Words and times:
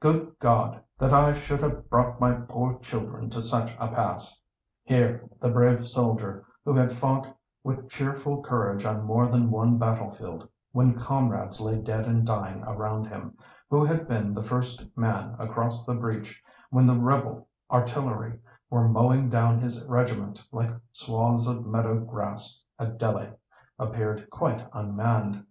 Good 0.00 0.34
God! 0.38 0.80
that 0.96 1.12
I 1.12 1.34
should 1.34 1.60
have 1.60 1.90
brought 1.90 2.18
my 2.18 2.32
poor 2.32 2.78
children 2.78 3.28
to 3.28 3.42
such 3.42 3.72
a 3.78 3.88
pass!" 3.88 4.40
Here 4.82 5.28
the 5.40 5.50
brave 5.50 5.86
soldier, 5.86 6.46
who 6.64 6.72
had 6.74 6.90
fought 6.90 7.26
with 7.62 7.90
cheerful 7.90 8.42
courage 8.42 8.86
on 8.86 9.02
more 9.04 9.26
than 9.26 9.50
one 9.50 9.76
battle 9.76 10.10
field, 10.10 10.48
when 10.72 10.98
comrades 10.98 11.60
lay 11.60 11.82
dead 11.82 12.06
and 12.06 12.26
dying 12.26 12.62
around 12.62 13.08
him—who 13.08 13.84
had 13.84 14.08
been 14.08 14.32
the 14.32 14.42
first 14.42 14.82
man 14.96 15.36
across 15.38 15.84
the 15.84 15.94
breach 15.94 16.42
when 16.70 16.86
the 16.86 16.98
rebel 16.98 17.46
artillery 17.70 18.38
were 18.70 18.88
mowing 18.88 19.28
down 19.28 19.60
his 19.60 19.84
regiment 19.84 20.42
like 20.50 20.74
swathes 20.92 21.46
of 21.46 21.66
meadow 21.66 21.98
grass 21.98 22.62
at 22.78 22.96
Delhi, 22.96 23.28
appeared 23.78 24.30
quite 24.30 24.66
unmanned. 24.72 25.44